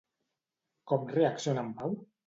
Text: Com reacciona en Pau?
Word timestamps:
Com 0.93 1.07
reacciona 1.19 1.69
en 1.69 1.75
Pau? 1.85 1.99